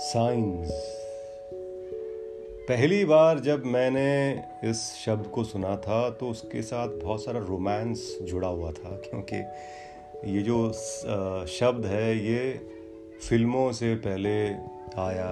Science 0.00 0.70
पहली 2.68 3.04
बार 3.04 3.38
जब 3.38 3.64
मैंने 3.64 4.10
इस 4.64 4.82
शब्द 4.96 5.26
को 5.26 5.42
सुना 5.44 5.74
था 5.76 5.98
तो 6.10 6.28
उसके 6.28 6.62
साथ 6.62 6.88
बहुत 7.02 7.24
सारा 7.24 7.40
रोमांस 7.40 8.04
जुड़ा 8.22 8.48
हुआ 8.48 8.70
था, 8.72 8.90
क्योंकि 9.04 9.36
ये 10.32 10.42
जो 10.42 10.56
शब्द 11.50 11.86
है, 11.86 12.16
ये 12.18 12.52
फ़िल्मों 13.28 13.70
से 13.72 13.94
पहले 14.06 14.32
आया 15.00 15.30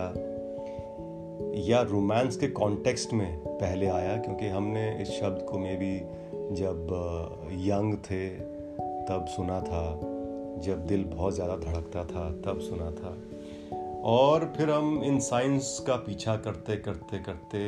या 1.68 1.80
रोमांस 1.82 2.36
के 2.36 2.48
कॉन्टेक्स्ट 2.60 3.12
में 3.12 3.38
पहले 3.46 3.86
आया, 3.88 4.16
क्योंकि 4.16 4.48
हमने 4.48 4.90
इस 5.02 5.08
शब्द 5.10 5.46
को 5.50 5.58
मे 5.58 5.74
भी 5.76 5.98
जब 6.54 6.94
यंग 7.64 7.94
थे, 8.00 8.28
तब 9.08 9.26
सुना 9.36 9.60
था। 9.60 9.84
जब 10.60 10.86
दिल 10.86 11.04
बहुत 11.06 11.34
ज़्यादा 11.34 11.56
धड़कता 11.56 12.04
था, 12.04 12.30
तब 12.44 12.60
सुना 12.60 12.90
था। 12.90 13.16
और 14.04 14.52
फिर 14.56 14.70
हम 14.70 15.02
इन 15.04 15.18
साइंस 15.20 15.84
का 15.86 15.96
पीछा 15.96 16.36
करते 16.36 16.76
करते 16.76 17.18
करते 17.18 17.58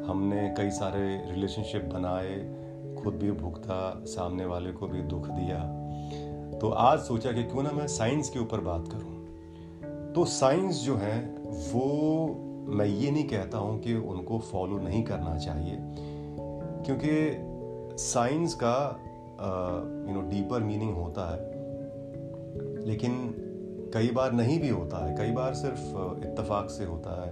हमने 0.00 0.54
कई 0.58 0.70
सारे 0.70 1.30
रिलेशनशिप 1.30 1.84
बनाए, 1.84 2.34
खुद 3.02 3.14
भी 3.14 3.30
भुगता, 3.32 4.04
सामने 4.04 4.44
वाले 4.44 4.72
को 4.72 4.86
भी 4.86 5.02
दुख 5.02 5.26
दिया। 5.26 5.58
तो 6.58 6.68
आज 6.68 6.98
सोचा 6.98 7.32
कि 7.32 7.42
क्यों 7.42 7.62
ना 7.62 7.70
मैं 7.70 7.86
साइंस 7.86 8.30
के 8.30 8.38
ऊपर 8.38 8.60
बात 8.60 8.88
करूँ। 8.88 10.12
तो 10.14 10.24
साइंस 10.24 10.76
जो 10.76 10.96
है, 10.96 11.18
वो 11.72 11.84
मैं 12.68 12.86
ये 12.86 13.10
नहीं 13.10 13.28
कहता 13.28 13.58
हूँ 13.58 13.80
कि 13.80 13.94
उनको 13.94 14.38
फॉलो 14.38 14.78
नहीं 14.78 15.02
करना 15.04 15.36
चाहिए, 15.38 15.76
क्योंकि 16.86 17.98
साइंस 17.98 18.54
का 18.54 19.00
यू 20.08 20.14
नो 20.14 20.20
डीपर 20.20 20.60
मीनिंग 20.60 20.94
होता 20.94 21.30
है। 21.30 22.86
लेकिन 22.86 23.44
कई 23.94 24.10
बार 24.10 24.32
नहीं 24.32 24.58
भी 24.60 24.68
होता 24.68 25.04
है 25.06 25.16
कई 25.16 25.30
बार 25.32 25.54
सिर्फ़ 25.54 26.26
इत्तेफाक 26.26 26.70
से 26.70 26.84
होता 26.84 27.22
है 27.22 27.30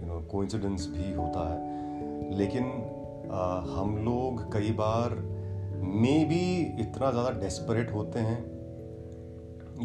यू 0.00 0.06
नो 0.06 0.20
कोइंसिडेंस 0.30 0.86
भी 0.88 1.12
होता 1.12 1.48
है। 1.48 2.38
लेकिन 2.38 2.64
uh, 2.64 3.76
हम 3.76 3.96
लोग 4.04 4.52
कई 4.52 4.72
बार 4.72 5.14
मे 5.82 6.24
भी 6.24 6.60
इतना 6.82 7.10
ज़्यादा 7.10 7.30
डेस्परेट 7.30 7.92
होते 7.94 8.18
हैं 8.18 8.40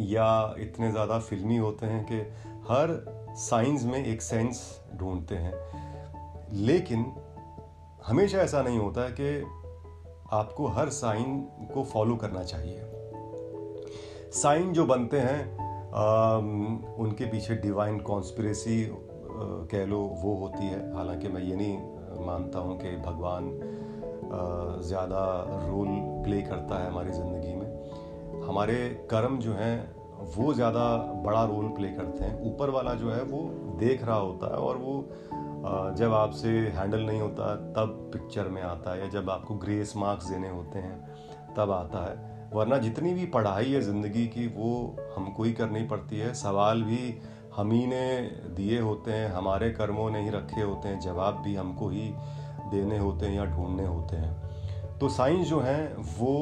या 0.08 0.54
इतने 0.58 0.90
ज़्यादा 0.90 1.18
फिल्मी 1.18 1.56
होते 1.56 1.86
हैं 1.86 2.04
कि 2.04 2.18
हर 2.72 2.94
साइंस 3.38 3.84
में 3.84 4.04
एक 4.04 4.22
सेंस 4.22 4.60
ढूंढते 4.96 5.34
हैं। 5.34 5.54
लेकिन 6.52 7.04
हमेशा 8.06 8.38
ऐसा 8.38 8.62
नहीं 8.62 8.78
होता 8.78 9.00
है 9.00 9.14
कि 9.20 9.42
आपको 10.32 10.66
हर 10.66 10.88
साइन 10.88 11.40
को 11.74 11.84
फॉलो 11.84 12.16
करना 12.16 12.42
चाहिए। 12.42 12.80
साइन 14.32 14.72
जो 14.72 14.84
बनते 14.86 15.18
हैं 15.20 15.40
आ, 15.88 16.36
उनके 17.02 17.24
पीछे 17.24 17.54
डिवाइन 17.56 17.98
कॉन्स्पिरेसी 18.00 18.86
कह 19.70 19.84
लो 19.86 19.98
वो 20.22 20.34
होती 20.34 20.66
है। 20.66 20.80
हालाँकि 20.94 21.28
मैं 21.28 21.42
ये 21.42 21.56
नहीं 21.56 22.26
मानता 22.26 22.58
हूँ 22.58 22.78
कि 22.78 22.96
भगवान 23.02 23.50
ज़्यादा 24.84 25.24
रोल 25.68 25.88
प्ले 26.24 26.40
करता 26.42 26.78
है 26.78 26.90
हमारी 26.90 27.12
ज़िंदगी 27.12 27.54
में। 27.54 28.46
हमारे 28.48 28.76
कर्म 29.10 29.38
जो 29.38 29.52
हैं 29.52 29.76
वो 30.36 30.52
ज़्यादा 30.54 30.84
बड़ा 31.24 31.44
रोल 31.44 31.68
प्ले 31.68 31.88
करते 31.88 32.24
हैं। 32.24 32.40
ऊपर 32.44 32.70
वाला 32.70 32.94
जो 32.94 33.10
है 33.10 33.22
वो 33.22 33.42
देख 33.80 34.04
रहा 34.04 34.16
होता 34.16 34.46
है 34.46 34.60
और 34.60 34.76
वो 34.76 35.94
जब 35.98 36.12
आपसे 36.14 36.48
हैंडल 36.76 37.00
नहीं 37.00 37.20
होता 37.20 37.54
तब 37.76 38.10
पिक्चर 38.12 38.48
में 38.48 38.62
आता 38.62 38.94
है 38.94 39.00
या 39.00 39.06
जब 39.10 39.30
आपको 39.30 39.54
ग्रेस 39.54 39.92
मार्क्स 39.96 40.30
देने 40.30 40.48
होते 40.48 40.78
हैं 40.78 41.54
तब 41.56 41.70
आता 41.70 42.04
है। 42.04 42.37
वरना 42.52 42.78
जितनी 42.78 43.12
भी 43.14 43.26
पढ़ाई 43.26 43.72
है 43.72 43.80
ज़िंदगी 43.80 44.26
की 44.26 44.46
वो 44.46 44.96
हमको 45.16 45.42
ही 45.42 45.52
करनी 45.52 45.82
पड़ती 45.82 46.18
है। 46.18 46.32
सवाल 46.34 46.82
भी 46.82 47.14
हम 47.56 47.72
ही 47.72 47.86
ने 47.86 48.20
दिए 48.56 48.80
होते 48.80 49.12
हैं 49.12 49.28
हमारे 49.32 49.70
कर्मों 49.70 50.10
ने 50.10 50.22
ही 50.22 50.30
रखे 50.30 50.60
होते 50.60 50.88
हैं 50.88 51.00
जवाब 51.00 51.34
भी 51.34 51.54
हमको 51.54 51.88
ही 51.88 52.12
देने 52.70 52.98
होते 52.98 53.26
हैं 53.26 53.34
या 53.34 53.44
ढूँढने 53.44 53.86
होते 53.86 54.16
हैं। 54.16 54.98
तो 54.98 55.08
साइंस 55.08 55.46
जो 55.46 55.60
हैं 55.60 55.96
वो 56.18 56.34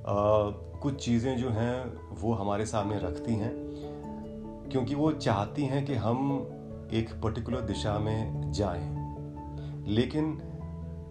आ, 0.00 0.50
कुछ 0.80 1.04
चीज़ें 1.04 1.36
जो 1.36 1.50
हैं 1.50 1.84
वो 2.20 2.32
हमारे 2.32 2.66
सामने 2.66 2.98
रखती 2.98 3.34
हैं 3.34 3.52
क्योंकि 4.70 4.94
वो 4.94 5.12
चाहती 5.12 5.64
हैं 5.64 5.84
कि 5.86 5.94
हम 5.94 6.88
एक 6.92 7.10
पर्टिकुलर 7.22 7.60
दिशा 7.60 7.98
में 7.98 8.52
जाएँ। 8.52 9.84
लेकिन 9.86 10.38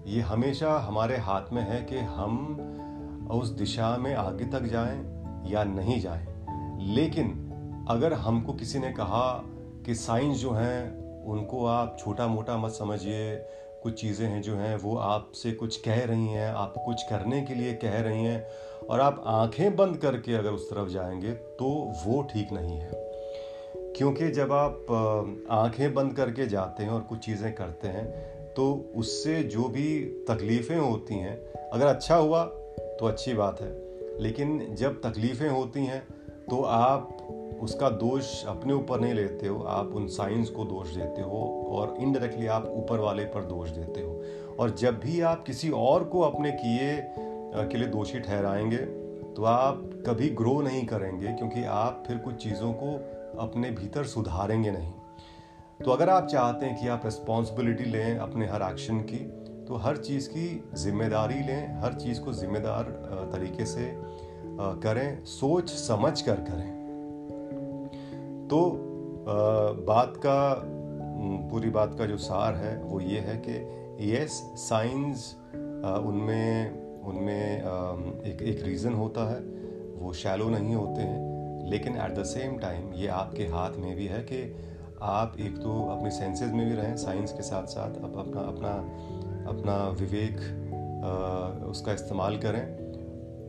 ये 0.08 0.22
हमेशा 0.22 0.78
हमारे 0.80 1.18
हाथ 1.18 1.54
में 1.54 1.62
है 1.62 1.82
कि 1.82 1.98
हम 1.98 2.58
उस 3.32 3.50
दिशा 3.50 3.98
में 3.98 4.16
आगे 4.16 4.46
तक 4.46 4.64
जाएँ 4.64 4.98
या 5.48 5.64
नहीं 5.64 6.02
जाएँ। 6.02 6.26
लेकिन 6.96 7.46
अगर 7.90 8.14
हमको 8.14 8.54
किसी 8.54 8.80
ने 8.80 8.92
कहा 8.92 9.44
कि 9.86 9.96
साइंस 9.96 10.38
जो 10.38 10.52
हैं, 10.52 11.00
उनको 11.24 11.66
आप 11.66 11.98
छोटा 12.00 12.28
मोटा 12.28 12.58
मत 12.58 12.72
समझिए, 12.72 13.36
कुछ 13.84 14.02
चीज़ें 14.02 14.28
हैं 14.28 14.42
जो 14.42 14.56
हैं, 14.56 14.76
वो 14.76 14.98
आपसे 14.98 15.52
कुछ 15.52 15.78
कह 15.78 16.06
रही 16.06 16.28
हैं, 16.28 16.52
आप 16.52 16.74
कुछ 16.86 17.04
करने 17.04 17.42
के 17.42 17.56
लिए 17.56 17.74
कह 17.74 18.00
रही 18.02 18.24
हैं, 18.24 18.48
और 18.90 19.00
आप 19.00 19.24
आँखें 19.26 19.76
बंद 19.76 19.98
करके 19.98 20.34
अगर 20.34 20.50
उस 20.50 20.70
तरफ़ 20.70 20.90
जाएँगे 20.90 21.32
तो 21.32 21.94
वो 22.06 22.22
ठीक 22.22 22.52
नहीं 22.52 22.78
है। 22.78 22.92
क्योंकि 23.98 24.32
जब 24.32 24.52
आप 24.52 25.46
आँखें 25.52 25.94
बंद 25.94 26.14
करके 26.14 26.48
जाते 26.48 26.84
हैं 26.84 26.90
और 26.90 27.02
कुछ 27.02 27.20
चीज़ें 27.20 27.56
करते 27.56 27.88
हैं 27.88 28.06
तो 28.54 28.92
उससे 28.96 29.44
जो 29.44 29.64
भी 29.64 30.00
तकलीफ़ें 30.30 30.78
होती 30.78 31.16
हैं, 31.16 31.38
अगर 31.70 31.86
अच्छा 31.86 32.16
हुआ 32.16 32.44
तो 33.00 33.06
अच्छी 33.06 33.34
बात 33.34 33.62
है। 33.62 33.70
लेकिन 34.20 34.76
जब 34.76 35.02
तकलीफ़ें 35.02 35.50
होती 35.50 35.86
हैं 35.86 36.02
तो 36.50 36.62
आप 36.62 37.18
उसका 37.62 37.90
दोष 37.90 38.46
अपने 38.46 38.74
ऊपर 38.74 39.00
नहीं 39.00 39.14
लेते 39.14 39.48
हो। 39.48 39.64
आप 39.64 39.88
उन 39.88 40.08
साइंस 40.08 40.50
को 40.50 40.64
दोष 40.64 40.90
देते 40.90 41.22
हो 41.22 41.42
और 41.72 41.96
इनडायरेक्टली 42.00 42.48
आप 42.48 42.66
ऊपर 42.68 43.00
वाले 43.00 43.26
पर 43.26 43.46
दोष 43.46 43.70
देते 43.70 44.02
हो। 44.02 44.24
और 44.60 44.70
जब 44.70 45.00
भी 45.00 45.22
आप 45.22 45.44
किसी 45.44 45.70
और 45.70 46.04
को 46.04 46.22
अपने 46.22 46.52
किए 46.52 47.02
के 47.70 47.78
लिए 47.78 47.88
दोषी 47.88 48.20
ठहराएँगे 48.20 48.78
तो 49.36 49.44
आप 49.44 49.90
कभी 50.08 50.30
ग्रो 50.30 50.62
नहीं 50.62 50.86
करेंगे 50.86 51.28
क्योंकि 51.28 51.64
आप 51.64 52.04
फिर 52.08 52.18
कुछ 52.18 52.36
चीज़ों 52.36 52.74
को 52.74 52.96
अपने 53.40 53.72
भीतर 53.72 54.04
सुधारेंगे 54.04 54.72
नहीं। 54.72 54.92
तो 55.86 55.92
अगर 55.92 56.10
आप 56.10 56.28
चाहते 56.28 56.66
हैं 56.66 56.81
कि 56.81 56.88
आप 56.88 57.02
रिस्पॉन्सिबिलिटी 57.06 57.84
लें 57.84 58.18
अपने 58.18 58.48
हर 58.48 58.62
एक्शन 58.62 59.00
की 59.02 59.39
तो 59.69 59.75
हर 59.78 59.97
चीज़ 59.97 60.28
की 60.30 60.46
ज़िम्मेदारी 60.75 61.40
लें, 61.47 61.81
हर 61.81 61.94
चीज़ 61.96 62.19
को 62.22 62.31
जिम्मेदार 62.34 62.84
तरीके 63.34 63.66
से 63.66 63.84
करें, 64.84 65.24
सोच 65.28 65.69
समझ 65.72 66.22
कर। 66.22 66.40
करें 66.47 66.72
तो 68.50 68.62
बात 69.88 70.13
का 70.18 70.40
पूरी 71.52 71.69
बात 71.69 71.94
का 71.97 72.06
जो 72.06 72.18
सार 72.19 72.56
है, 72.56 72.75
वो 72.78 73.00
ये 73.02 73.19
है 73.19 73.35
कि 73.47 74.13
यस 74.13 74.41
साइंस 74.59 75.35
उनमें 75.53 77.03
उनमें 77.03 77.62
एक 78.25 78.41
एक 78.44 78.63
रीज़न 78.63 78.94
होता 78.94 79.30
है, 79.30 79.40
वो 79.96 80.13
शैलो 80.16 80.50
नहीं 80.50 80.75
होते 80.75 81.01
हैं, 81.01 81.69
लेकिन 81.69 81.97
एट 81.97 82.18
द 82.18 82.24
सेम 82.25 82.57
टाइम 82.57 82.91
ये 82.94 83.07
आपके 83.13 83.44
हाथ 83.47 83.78
में 83.78 83.96
भी 83.96 84.07
है 84.07 84.22
कि 84.24 84.41
आप 85.03 85.36
एक 85.40 85.57
तो 85.57 85.81
अपने 85.90 86.12
सेंसेस 86.12 86.51
में 86.51 86.68
भी 86.69 86.75
रहें 86.75 86.96
साइंस 86.97 87.31
के 87.31 87.44
साथ 87.44 87.66
साथ 87.68 88.03
आप 88.03 88.18
अपना 88.18 88.41
अपना 88.44 88.74
अपना 89.50 89.78
विवेक 90.00 90.38
उसका 91.70 91.94
इस्तेमाल 91.94 92.38
करें। 92.38 92.64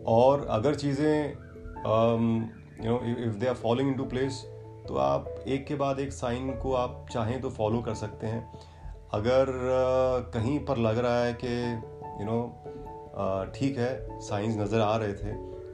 और 0.09 0.47
अगर 0.51 0.75
चीज़ें 0.77 1.29
you 2.85 2.91
know 2.91 2.99
if 3.25 3.37
they 3.37 3.47
are 3.47 3.55
following 3.57 3.91
into 3.97 4.05
place 4.07 4.43
तो 4.89 4.97
आप 4.99 5.35
एक 5.49 5.67
के 5.67 5.75
बाद 5.77 5.99
एक 6.01 6.13
साइन 6.13 6.51
को 6.59 6.73
आप 6.75 7.07
चाहें 7.13 7.41
तो 7.41 7.51
फॉलो 7.51 7.81
कर 7.81 7.95
सकते 7.97 8.27
हैं। 8.27 8.41
अगर 9.13 9.47
कहीं 10.35 10.59
पर 10.67 10.77
लग 10.79 10.99
रहा 10.99 11.23
है 11.25 11.33
कि 11.35 11.55
यू 12.21 12.27
नो 12.27 12.41
ठीक 13.55 13.79
है 13.79 14.21
साइंस 14.21 14.57
नज़र 14.57 14.81
आ 14.81 14.97
रहे 14.97 15.15
थे, 15.15 15.33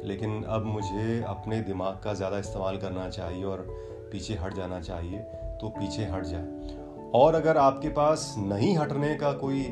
लेकिन 0.08 0.42
अब 0.44 0.64
मुझे 0.66 1.22
अपने 1.28 1.60
दिमाग 1.62 2.00
का 2.04 2.14
ज़्यादा 2.14 2.38
इस्तेमाल 2.38 2.76
करना 2.78 3.08
चाहिए 3.10 3.44
और 3.44 3.66
पीछे 4.12 4.34
हट 4.34 4.54
जाना 4.54 4.80
चाहिए 4.80 5.18
तो 5.60 5.68
पीछे 5.78 6.04
हट 6.06 6.24
जाए। 6.24 7.10
और 7.14 7.34
अगर 7.34 7.56
आपके 7.58 7.88
पास 7.90 8.34
नहीं 8.38 8.76
हटने 8.76 9.14
का 9.14 9.32
कोई 9.34 9.62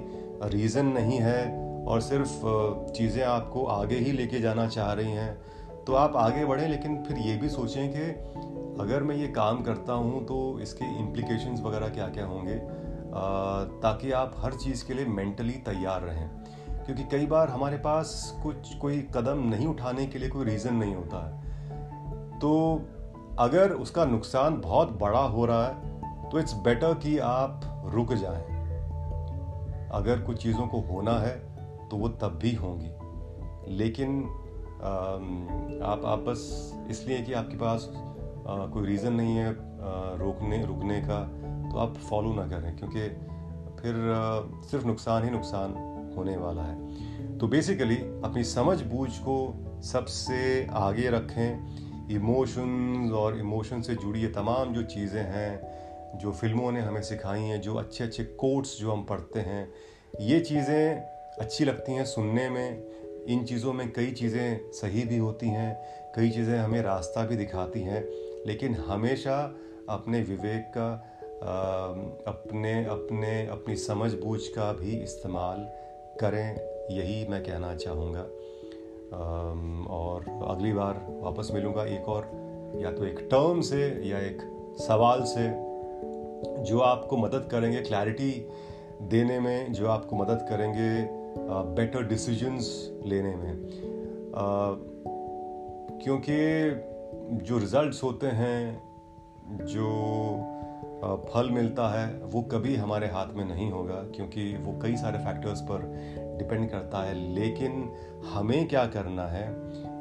रीज़न 0.45 0.87
नहीं 0.87 1.19
है 1.19 1.43
और 1.85 2.01
सिर्फ़ 2.01 2.93
चीज़ें 2.93 3.23
आपको 3.25 3.65
आगे 3.67 3.97
ही 3.97 4.13
लेके 4.13 4.41
जाना 4.41 4.67
चाह 4.69 4.93
रही 4.93 5.13
हैं 5.13 5.85
तो 5.85 5.95
आप 5.95 6.17
आगे 6.17 6.45
बढ़ें, 6.45 6.69
लेकिन 6.69 7.03
फिर 7.05 7.19
ये 7.19 7.37
भी 7.37 7.49
सोचें 7.49 7.89
कि 7.89 8.03
अगर 8.83 9.03
मैं 9.03 9.17
ये 9.17 9.27
काम 9.29 9.63
करता 9.63 9.93
हूँ 9.93 10.25
तो 10.27 10.59
इसके 10.61 10.85
इम्प्लीकेशंस 10.99 11.61
वगैरह 11.61 11.89
क्या 11.89 12.09
क्या 12.09 12.27
होंगे 12.27 12.59
ताकि 13.83 14.11
आप 14.13 14.35
हर 14.39 14.55
चीज़ 14.55 14.85
के 14.87 14.95
लिए 14.95 15.07
मेंटली 15.07 15.53
तैयार 15.67 16.01
रहें। 16.03 16.29
क्योंकि 16.85 17.05
कई 17.13 17.27
बार 17.27 17.49
हमारे 17.49 17.77
पास 17.79 18.41
कुछ, 18.43 18.75
कोई 18.75 18.99
कदम 19.15 19.47
नहीं 19.49 19.67
उठाने 19.67 20.07
के 20.07 20.19
लिए 20.19 20.29
कोई 20.29 20.45
रीज़न 20.45 20.75
नहीं 20.75 20.95
होता। 20.95 21.25
है 21.27 22.39
तो 22.41 22.51
अगर 23.39 23.73
उसका 23.73 24.05
नुकसान 24.05 24.61
बहुत 24.61 24.99
बड़ा 25.01 25.23
हो 25.29 25.45
रहा 25.47 25.67
है 25.67 26.29
तो 26.31 26.39
इट्स 26.39 26.55
बेटर 26.55 26.95
कि 26.95 27.19
आप 27.19 27.61
रुक 27.87 28.13
जाएँ। 28.15 28.54
अगर 29.95 30.21
कुछ 30.21 30.43
चीज़ों 30.43 30.67
को 30.67 30.81
होना 30.83 31.19
है 31.21 31.35
तो 31.89 31.97
वो 31.97 32.09
तब 32.21 32.39
भी 32.43 32.55
होंगी। 32.55 33.75
लेकिन 33.75 34.23
आप 35.85 36.03
आप 36.05 36.25
बस 36.29 36.41
इसलिए 36.91 37.21
कि 37.23 37.33
आपके 37.33 37.57
पास 37.57 37.89
कोई 37.93 38.87
रीज़न 38.87 39.13
नहीं 39.13 39.37
है 39.37 39.51
रोकने, 40.19 40.65
रुकने 40.67 41.01
का 41.01 41.23
तो 41.71 41.79
आप 41.79 41.97
फॉलो 42.09 42.33
ना 42.35 42.47
करें, 42.49 42.77
क्योंकि 42.77 43.09
फिर 43.79 43.95
सिर्फ़ 44.71 44.87
नुकसान 44.87 45.25
ही 45.25 45.31
नुकसान 45.31 45.73
होने 46.17 46.37
वाला 46.37 46.63
है। 46.63 47.39
तो 47.39 47.49
बेसिकली 47.49 47.97
अपनी 47.97 48.45
समझ 48.47 48.81
बूझ 48.83 49.11
को 49.19 49.37
सबसे 49.85 50.67
आगे 50.73 51.09
रखें। 51.11 52.11
इमोशंस 52.11 53.13
और 53.13 53.39
इमोशन 53.39 53.81
से 53.83 53.95
जुड़ी 53.95 54.21
ये 54.21 54.29
तमाम 54.29 54.73
जो 54.75 54.83
चीज़ें 54.85 55.23
हैं 55.25 55.53
जो 56.15 56.33
फ़िल्मों 56.33 56.73
ने 56.73 56.81
हमें 56.81 57.03
सिखाई 57.03 57.41
हैं, 57.41 57.61
जो 57.61 57.75
अच्छे 57.75 58.05
अच्छे 58.05 58.25
कोट्स 58.25 58.79
जो 58.79 58.93
हम 58.93 59.05
पढ़ते 59.05 59.41
हैं, 59.41 59.73
ये 60.21 60.41
चीज़ें 60.41 60.97
अच्छी 61.41 61.65
लगती 61.65 61.93
हैं 61.93 62.05
सुनने 62.05 62.49
में। 62.51 63.25
इन 63.29 63.45
चीज़ों 63.45 63.73
में 63.73 63.91
कई 63.93 64.11
चीज़ें 64.11 64.71
सही 64.73 65.05
भी 65.05 65.17
होती 65.17 65.49
हैं, 65.49 65.77
कई 66.17 66.31
चीज़ें 66.31 66.59
हमें 66.59 66.81
रास्ता 66.83 67.25
भी 67.27 67.37
दिखाती 67.37 67.81
हैं, 67.81 68.05
लेकिन 68.47 68.75
हमेशा 68.75 69.37
अपने 69.91 70.21
विवेक 70.21 70.73
का 70.77 70.93
अपने 72.27 72.73
अपने, 72.85 73.47
अपनी 73.47 73.77
समझ 73.77 74.13
बूझ 74.15 74.41
का 74.49 74.73
भी 74.73 74.93
इस्तेमाल 75.03 75.67
करें, 76.21 76.57
यही 76.91 77.27
मैं 77.29 77.43
कहना 77.45 77.75
चाहूँगा। 77.75 78.23
और 79.91 80.25
अगली 80.49 80.73
बार 80.73 81.07
वापस 81.23 81.51
मिलूँगा 81.55 81.85
एक 81.87 82.09
और, 82.09 82.31
या 82.83 82.93
तो 82.93 83.05
एक 83.05 83.19
टर्म 83.31 83.61
से, 83.61 83.83
या 84.09 84.19
एक 84.19 84.39
सवाल 84.81 85.23
से। 85.25 85.49
जो 86.65 86.81
आपको 86.81 87.17
मदद 87.17 87.49
करेंगे 87.51 87.81
क्लैरिटी 87.81 88.31
देने 89.03 89.39
में, 89.41 89.73
जो 89.73 89.89
आपको 89.89 90.17
मदद 90.17 90.47
करेंगे 90.49 90.91
बेटर 91.77 92.03
डिसीजंस 92.03 92.67
लेने 93.07 93.35
में। 93.37 93.55
क्योंकि 96.05 96.37
जो 97.45 97.59
रिजल्ट्स 97.59 98.03
होते 98.03 98.27
हैं, 98.27 98.83
जो 99.67 99.89
फल 101.33 101.51
मिलता 101.51 101.89
है, 101.89 102.07
वो 102.25 102.43
कभी 102.43 102.75
हमारे 102.77 103.07
हाथ 103.07 103.35
में 103.35 103.45
नहीं 103.45 103.71
होगा, 103.71 103.95
क्योंकि 104.15 104.57
वो 104.57 104.79
कई 104.83 104.97
सारे 104.97 105.19
फैक्टर्स 105.19 105.61
पर 105.61 105.83
डिपेंड 106.39 106.69
करता 106.71 107.03
है। 107.05 107.15
लेकिन 107.35 107.91
हमें 108.35 108.67
क्या 108.69 108.85
करना 108.87 109.27
है, 109.27 109.49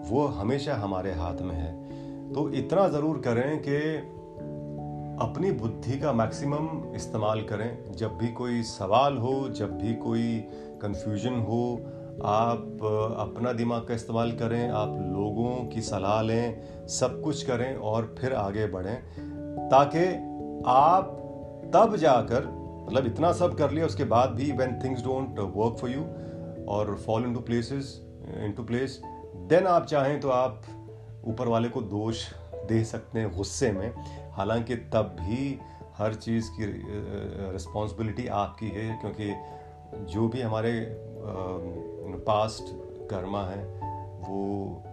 वो 0.09 0.25
हमेशा 0.37 0.75
हमारे 0.75 1.11
हाथ 1.11 1.41
में 1.41 1.55
है। 1.55 1.71
तो 2.33 2.49
इतना 2.53 2.87
ज़रूर 2.87 3.17
करें 3.17 3.59
कि 3.59 3.79
अपनी 5.21 5.51
बुद्धि 5.51 5.99
का 5.99 6.13
मैक्सिमम 6.13 6.95
इस्तेमाल 6.95 7.41
करें। 7.41 7.91
जब 7.91 8.17
भी 8.17 8.27
कोई 8.27 8.63
सवाल 8.63 9.17
हो, 9.17 9.49
जब 9.49 9.77
भी 9.77 9.93
कोई 9.95 10.37
कंफ्यूजन 10.81 11.39
हो, 11.39 11.81
आप 12.25 12.79
अपना 13.19 13.53
दिमाग 13.53 13.81
का 13.81 13.93
इस्तेमाल 13.93 14.31
करें, 14.31 14.69
आप 14.69 14.89
लोगों 14.89 15.65
की 15.65 15.81
सलाह 15.81 16.21
लें, 16.21 16.87
सब 16.87 17.21
कुछ 17.21 17.43
करें 17.43 17.75
और 17.75 18.15
फिर 18.19 18.33
आगे 18.33 18.67
बढ़ें। 18.67 18.95
ताकि 19.69 20.05
आप 20.67 21.19
तब 21.75 21.95
जाकर 21.95 22.47
मतलब 22.87 23.05
इतना 23.05 23.31
सब 23.33 23.57
कर 23.57 23.71
लिया, 23.71 23.85
उसके 23.85 24.03
बाद 24.03 24.29
भी 24.29 24.51
when 24.51 24.79
things 24.83 25.03
don't 25.03 25.39
work 25.39 25.77
for 25.77 25.89
you 25.89 26.01
और 26.65 26.95
fall 27.05 27.21
in 27.21 27.27
into 27.27 27.39
places 27.39 28.01
into 28.37 28.63
place 28.63 29.01
then 29.35 29.67
आप 29.67 29.85
चाहें 29.85 30.19
तो 30.19 30.29
आप 30.29 30.61
ऊपर 31.25 31.47
वाले 31.47 31.69
को 31.69 31.81
दोष 31.81 32.23
दे 32.67 32.83
सकते 32.83 33.19
हैं 33.19 33.37
गुस्से 33.37 33.71
में। 33.71 33.91
हालाँकि 34.33 34.75
तब 34.93 35.15
भी 35.19 35.59
हर 35.97 36.13
चीज़ 36.15 36.49
की 36.51 36.65
रिस्पॉन्सिबिलिटी 37.53 38.27
आपकी 38.27 38.69
है, 38.69 38.97
क्योंकि 39.01 39.33
जो 40.13 40.27
भी 40.27 40.41
हमारे 40.41 40.73
पास्ट 42.27 42.73
कर्मा 43.09 43.43
है, 43.43 43.63
वो 44.19 44.83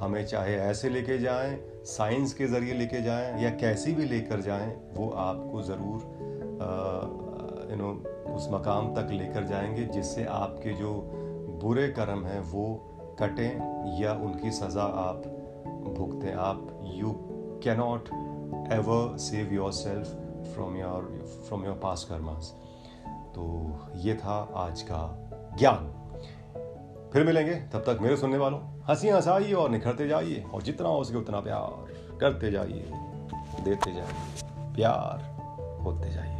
हमें 0.00 0.24
चाहे 0.26 0.54
ऐसे 0.56 0.88
लेके 0.88 1.18
जाएँ 1.18 1.58
साइंस 1.86 2.32
के 2.34 2.46
ज़रिए 2.46 2.74
लेके 2.74 3.02
जाएँ, 3.02 3.42
या 3.42 3.50
कैसी 3.50 3.92
भी 3.94 4.04
लेकर 4.04 4.40
जाएँ, 4.40 4.74
वो 4.94 5.08
आपको 5.18 5.62
ज़रूर 5.62 5.98
यू 7.70 7.76
नो 7.76 7.92
उस 8.34 8.48
मकाम 8.52 8.94
तक 8.94 9.10
लेकर 9.12 9.44
जाएँगे, 9.44 9.84
जिससे 9.84 10.24
आपके 10.24 10.72
जो 10.72 10.92
बुरे 11.62 11.88
कर्म 11.88 12.24
हैं, 12.24 12.40
वो 12.40 12.64
कटें, 13.20 14.00
या 14.00 14.12
उनकी 14.14 14.50
सज़ा 14.50 14.82
आप 14.82 15.22
भुगतें। 15.98 16.32
आप 16.34 16.66
you 16.94 17.12
cannot 17.64 18.08
save 18.72 19.52
yourself 19.72 20.06
from 20.54 20.76
your 20.76 21.26
from 21.48 21.64
your 21.64 21.74
past 21.74 22.04
karmas 22.04 22.56
तो 23.06 23.76
ये 23.94 24.14
था 24.14 24.52
आज 24.54 24.82
का 24.82 25.30
ज्ञान। 25.58 25.96
फिर 27.12 27.24
मिलेंगे। 27.24 27.54
तब 27.54 27.78
तक 27.78 27.98
मेरे 28.02 28.16
सुनने 28.16 28.38
वालों, 28.38 28.60
हँसी 28.88 29.08
हंसाइए 29.08 29.52
और 29.52 29.70
निखरते 29.70 30.08
जाइए 30.08 30.44
और 30.54 30.62
जितना 30.62 30.88
हो 30.88 31.04
सके 31.04 31.16
उतना 31.16 31.40
प्यार 31.40 31.92
करते 32.18 32.50
जाइए, 32.50 32.90
देते 33.64 33.94
जाइए, 33.94 34.42
प्यार 34.74 35.40
होते 35.82 36.10
जाइए। 36.10 36.39